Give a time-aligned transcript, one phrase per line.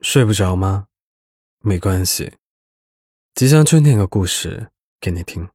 [0.00, 0.86] 睡不着吗？
[1.60, 2.34] 没关系，
[3.34, 5.48] 吉祥就念个故事给你听。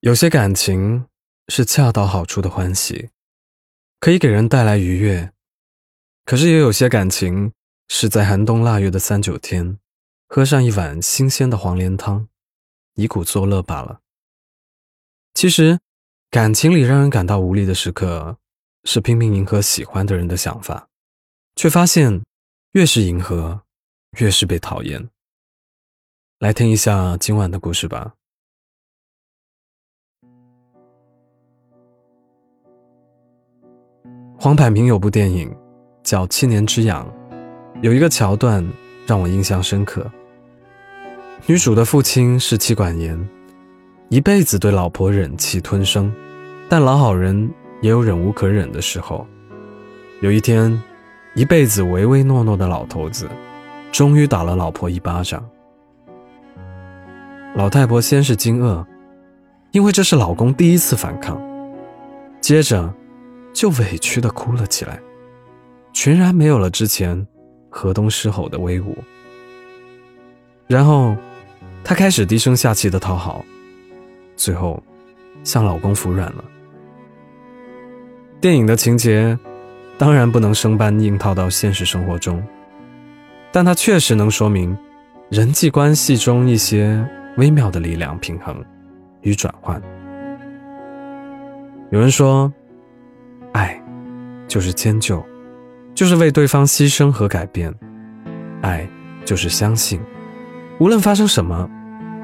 [0.00, 1.06] 有些感情
[1.46, 3.10] 是恰到好处的欢喜，
[4.00, 5.30] 可以给人带来愉悦；
[6.24, 7.52] 可是也有些感情
[7.88, 9.78] 是在寒冬腊月的三九天，
[10.26, 12.28] 喝上一碗新鲜的黄连汤，
[12.94, 14.00] 以苦作乐罢了。
[15.34, 15.78] 其实，
[16.30, 18.38] 感情里让人感到无力的时刻，
[18.82, 20.88] 是拼命迎合喜欢的人的想法，
[21.54, 22.24] 却发现
[22.72, 23.62] 越是迎合，
[24.18, 25.08] 越是被讨厌。
[26.38, 28.12] 来听一下今晚的故事吧。
[34.38, 35.50] 黄百鸣有部电影
[36.02, 37.10] 叫《七年之痒》，
[37.80, 38.62] 有一个桥段
[39.06, 40.08] 让我印象深刻。
[41.46, 43.18] 女主的父亲是妻管严，
[44.10, 46.14] 一辈子对老婆忍气吞声，
[46.68, 49.26] 但老好人也有忍无可忍的时候。
[50.20, 50.70] 有一天，
[51.38, 53.28] 一辈子唯唯诺诺的老头子，
[53.92, 55.48] 终于打了老婆一巴掌。
[57.54, 58.84] 老太婆先是惊愕，
[59.70, 61.40] 因为这是老公第一次反抗，
[62.40, 62.92] 接着。
[63.54, 65.00] 就委屈的哭了起来，
[65.92, 67.26] 全然没有了之前
[67.68, 68.96] 河东狮吼的威武。
[70.68, 71.16] 然后，
[71.82, 73.44] 她开始低声下气的讨好，
[74.36, 74.80] 最后
[75.42, 76.44] 向老公服软了。
[78.40, 79.36] 电影的情节
[79.98, 82.42] 当然不能生搬硬套到现实生活中，
[83.52, 84.74] 但它确实能说明
[85.28, 87.04] 人际关系中一些
[87.36, 88.64] 微妙的力量平衡
[89.22, 89.82] 与转换。
[91.90, 92.50] 有人说。
[93.54, 93.82] 爱，
[94.46, 95.24] 就是迁就，
[95.94, 97.72] 就是为对方牺牲和改变；
[98.60, 98.86] 爱，
[99.24, 99.98] 就是相信，
[100.78, 101.68] 无论发生什么，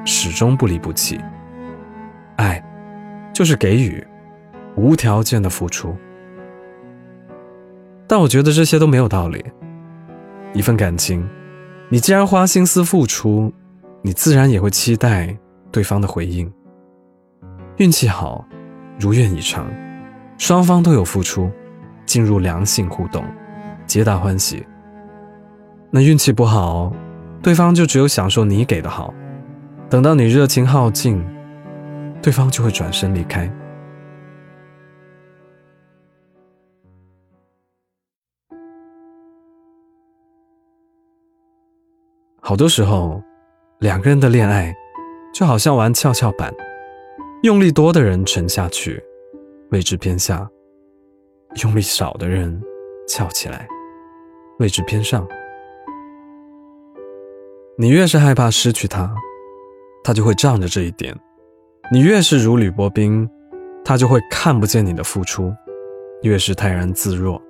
[0.05, 1.17] 始终不离不弃；
[2.37, 2.63] 爱，
[3.33, 4.05] 就是给予，
[4.75, 5.97] 无条件的付出。
[8.07, 9.43] 但我觉得这些都没有道理。
[10.53, 11.27] 一份感情，
[11.89, 13.51] 你既然花心思付出，
[14.01, 15.35] 你自然也会期待
[15.71, 16.51] 对方的回应。
[17.77, 18.45] 运气好，
[18.99, 19.67] 如愿以偿。
[20.37, 21.49] 双方都有付出，
[22.05, 23.23] 进入良性互动，
[23.85, 24.65] 皆大欢喜。
[25.89, 26.93] 那运气不好，
[27.41, 29.13] 对方就只有享受你给的好，
[29.89, 31.25] 等到你热情耗尽，
[32.21, 33.49] 对方就会转身离开。
[42.47, 43.19] 好多时候，
[43.79, 44.71] 两个人的恋爱，
[45.33, 46.53] 就好像玩跷跷板，
[47.41, 49.03] 用力多的人沉下去。
[49.71, 50.47] 位置偏下，
[51.63, 52.61] 用力少的人
[53.07, 53.67] 翘起来，
[54.59, 55.27] 位置偏上。
[57.79, 59.11] 你越是害怕失去他，
[60.03, 61.15] 他就会仗着这一点；
[61.91, 63.27] 你越是如履薄冰，
[63.83, 65.51] 他就会看不见你的付出，
[66.21, 67.41] 越是泰然自若。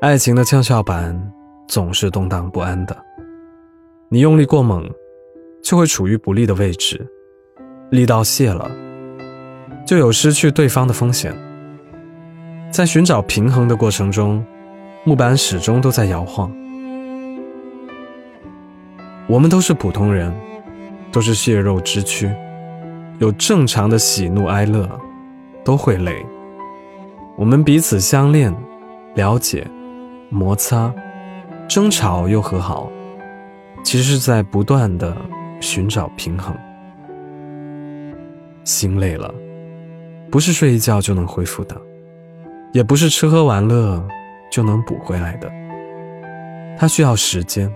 [0.00, 1.32] 爱情的跷跷板
[1.70, 2.96] 总是动荡不安的，
[4.08, 4.90] 你用力过猛，
[5.62, 7.08] 就会处于不利的位置，
[7.92, 8.68] 力道泄了。
[9.86, 11.32] 就有失去对方的风险。
[12.72, 14.44] 在寻找平衡的过程中，
[15.04, 16.52] 木板始终都在摇晃。
[19.28, 20.34] 我们都是普通人，
[21.12, 22.28] 都是血肉之躯，
[23.20, 24.90] 有正常的喜怒哀乐，
[25.64, 26.26] 都会累。
[27.36, 28.52] 我们彼此相恋、
[29.14, 29.64] 了解、
[30.30, 30.92] 摩擦、
[31.70, 32.90] 争吵又和好，
[33.84, 35.16] 其实是在不断的
[35.60, 36.52] 寻找平衡。
[38.64, 39.32] 心累了。
[40.32, 41.80] 不是睡一觉就能恢复的，
[42.72, 44.04] 也不是吃喝玩乐
[44.50, 45.48] 就能补回来的。
[46.76, 47.72] 它需要时间，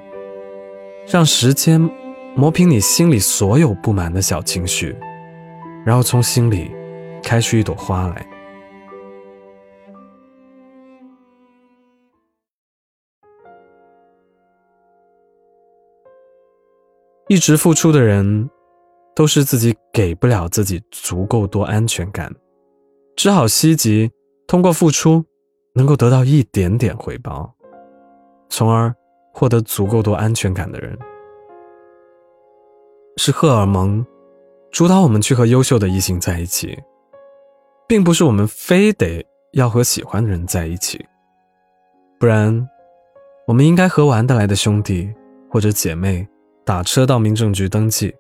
[1.07, 1.81] 让时间
[2.35, 4.97] 磨平你心里所有不满的小情绪，
[5.87, 6.69] 然后从心里
[7.23, 8.27] 开出一朵花来。
[17.35, 18.49] 一直付出的人，
[19.13, 22.33] 都是自己给不了自己足够多安全感。
[23.17, 24.09] 只好希冀
[24.47, 25.25] 通过付出，
[25.75, 27.53] 能够得到一点点回报，
[28.49, 28.95] 从而
[29.33, 30.97] 获得足够多安全感的人，
[33.17, 34.07] 是荷尔蒙
[34.71, 36.79] 主导我们去和优秀的异性在一起，
[37.89, 41.05] 并不是我们非得要和喜欢的人在一起，
[42.21, 42.69] 不然，
[43.49, 45.13] 我们应该和玩得来的兄弟
[45.51, 46.25] 或者姐妹
[46.65, 48.15] 打车到民政局登记。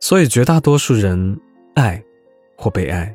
[0.00, 1.40] 所以，绝大多数人
[1.74, 2.02] 爱。
[2.58, 3.14] 或被爱，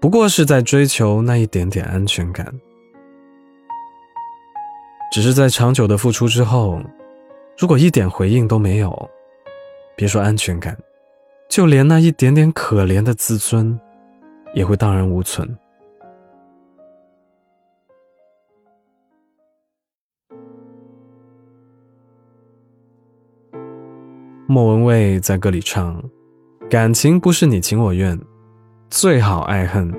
[0.00, 2.50] 不过是在追求那一点点安全感。
[5.12, 6.80] 只是在长久的付出之后，
[7.58, 9.10] 如果一点回应都没有，
[9.96, 10.74] 别说安全感，
[11.46, 13.78] 就连那一点点可怜的自尊，
[14.54, 15.46] 也会荡然无存。
[24.52, 26.02] 莫文蔚在歌里唱
[26.68, 28.20] ：“感情不是你情我愿，
[28.90, 29.94] 最好爱恨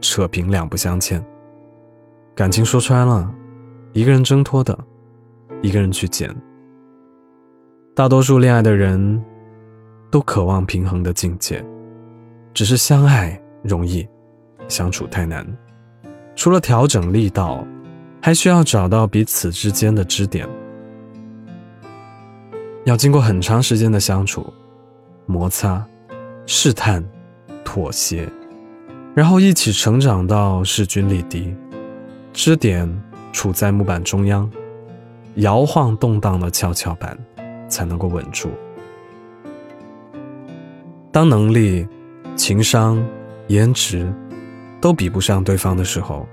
[0.00, 1.20] 扯平两不相欠。
[2.32, 3.28] 感情说穿了，
[3.92, 4.78] 一个人挣脱的，
[5.62, 6.32] 一个人去捡。
[7.92, 9.20] 大多数恋爱的人
[10.12, 11.60] 都渴望平衡的境界，
[12.54, 14.06] 只是相爱容易，
[14.68, 15.44] 相处太难。
[16.36, 17.66] 除了调整力道，
[18.22, 20.48] 还需要找到彼此之间的支点。”
[22.84, 24.52] 要经过很长时间的相处、
[25.26, 25.84] 摩擦、
[26.46, 27.02] 试探、
[27.64, 28.28] 妥协，
[29.14, 31.54] 然后一起成长到势均力敌，
[32.32, 32.88] 支点
[33.32, 34.50] 处在木板中央，
[35.36, 37.16] 摇晃动荡的跷跷板
[37.68, 38.50] 才能够稳住。
[41.12, 41.86] 当能力、
[42.34, 43.00] 情商、
[43.46, 44.12] 颜值
[44.80, 46.26] 都比不上对方的时候，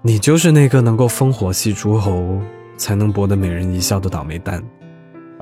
[0.00, 2.40] 你就是那个能够烽火戏诸侯，
[2.78, 4.64] 才能博得美人一笑的倒霉蛋。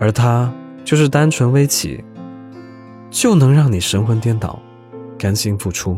[0.03, 0.53] 而她
[0.85, 2.03] 就是单纯微起，
[3.09, 4.61] 就能让你神魂颠倒，
[5.17, 5.97] 甘心付出。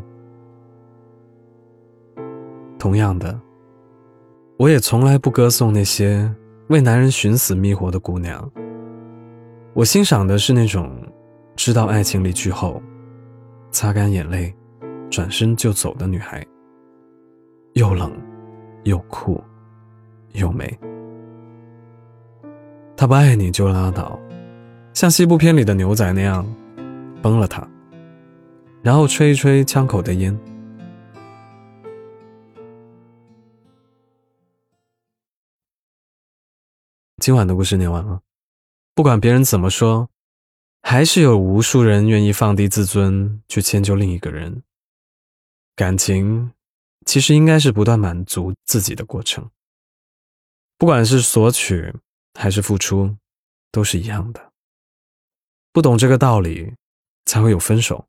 [2.78, 3.40] 同样的，
[4.58, 6.30] 我也从来不歌颂那些
[6.68, 8.46] 为男人寻死觅活的姑娘。
[9.72, 10.94] 我欣赏的是那种
[11.56, 12.82] 知道爱情离去后，
[13.70, 14.54] 擦干眼泪，
[15.10, 16.46] 转身就走的女孩。
[17.72, 18.12] 又冷，
[18.82, 19.42] 又酷，
[20.32, 20.78] 又美。
[22.96, 24.18] 他不爱你就拉倒，
[24.94, 26.46] 像西部片里的牛仔那样，
[27.20, 27.68] 崩了他，
[28.82, 30.38] 然后吹一吹枪口的烟。
[37.18, 38.20] 今晚的故事念完了，
[38.94, 40.08] 不管别人怎么说，
[40.80, 44.62] 还是有无数人愿意放低自尊去迁就另一个人。
[45.74, 46.52] 感情
[47.04, 49.50] 其实应该是不断满足自己的过程，
[50.78, 51.92] 不管是索取。
[52.34, 53.16] 还是付出，
[53.70, 54.52] 都是一样的。
[55.72, 56.74] 不懂这个道理，
[57.24, 58.06] 才会有分手。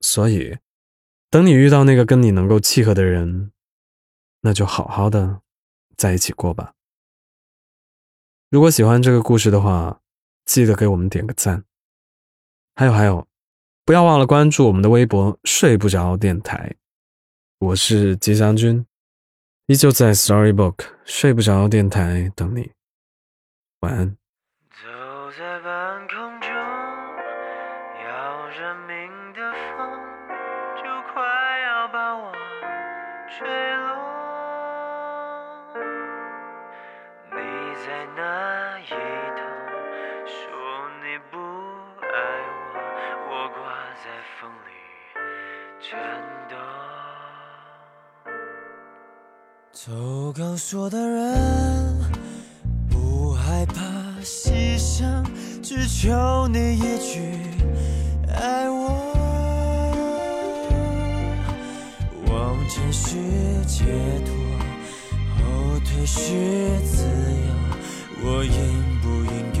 [0.00, 0.58] 所以，
[1.28, 3.50] 等你遇到那个跟你能够契合的人，
[4.42, 5.42] 那就好好的
[5.96, 6.74] 在一起过吧。
[8.50, 10.00] 如果喜欢这个故事的话，
[10.46, 11.64] 记得给我们点个赞。
[12.76, 13.26] 还有还有，
[13.84, 16.76] 不要忘了关注我们的微博“睡不着电台”。
[17.58, 18.86] 我是吉祥君，
[19.66, 22.77] 依旧在 Storybook 睡不着电台等你。
[23.80, 24.16] 晚安。
[24.70, 26.50] 走在半空中，
[28.04, 29.78] 要人命的风
[30.76, 30.82] 就
[31.12, 31.22] 快
[31.60, 32.32] 要把我
[33.28, 33.46] 吹
[33.76, 33.88] 落。
[37.30, 37.38] 你
[37.86, 39.40] 在哪一头
[40.26, 40.34] 说
[41.04, 41.38] 你不
[42.02, 42.16] 爱
[42.74, 42.76] 我，
[43.30, 43.58] 我挂
[43.94, 44.04] 在
[44.40, 44.68] 风里
[45.78, 45.86] 颤
[46.48, 46.56] 抖。
[49.70, 51.87] 走钢索的人。
[55.80, 57.20] 只求你一句
[58.34, 59.14] 爱我。
[62.26, 63.14] 往前是
[63.64, 63.84] 解
[64.26, 64.34] 脱，
[65.36, 67.08] 后退是自由，
[68.24, 68.50] 我应
[69.00, 69.57] 不应该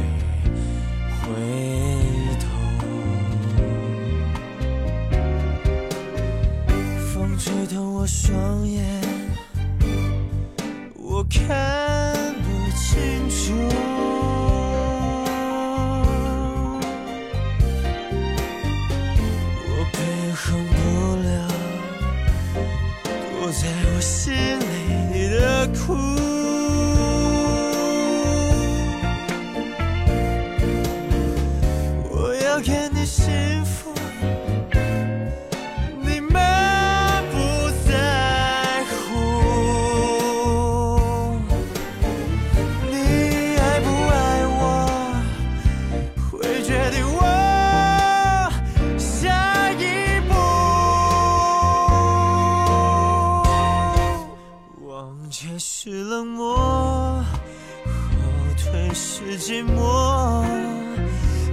[58.94, 60.44] 是寂寞，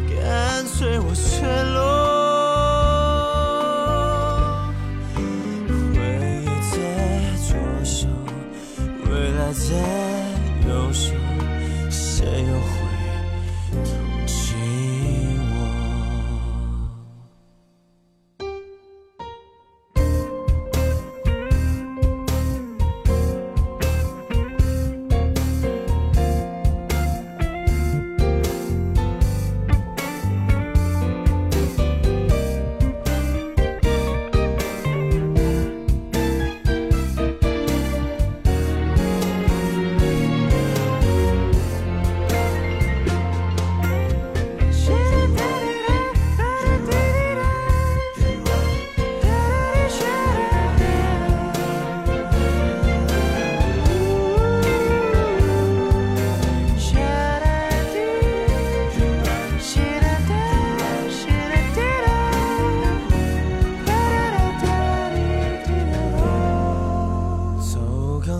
[0.09, 1.41] 干脆我坠
[1.73, 1.77] 落。
[5.93, 5.97] 回
[6.41, 6.75] 忆在
[7.47, 7.49] 左
[7.83, 8.07] 手，
[9.09, 9.69] 未来在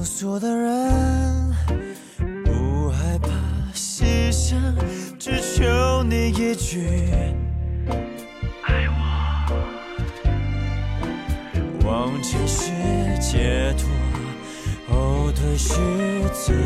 [0.05, 1.51] 钢索的人，
[2.45, 3.27] 不害怕
[3.73, 4.55] 牺牲，
[5.17, 7.09] 只求你一句
[8.61, 8.93] 爱我。
[11.83, 12.69] 往前是
[13.19, 13.89] 解脱，
[14.93, 15.73] 后退是
[16.31, 16.59] 自由，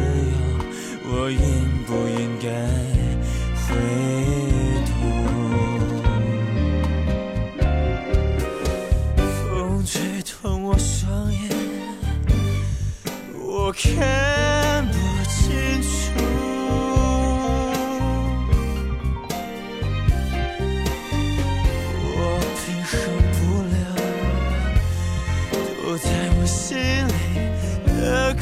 [1.05, 1.39] 我应
[1.87, 2.49] 不应该
[3.55, 3.69] 回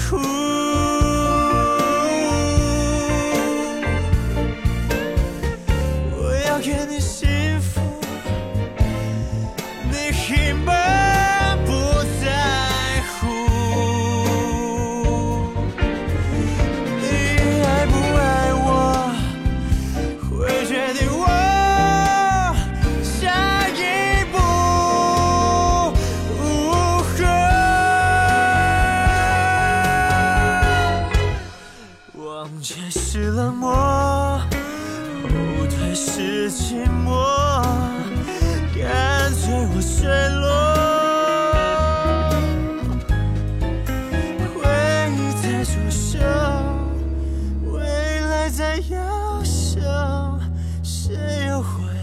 [0.09, 0.46] 的
[45.97, 46.19] 手
[47.71, 49.79] 未来在要手
[50.83, 51.96] 谁又会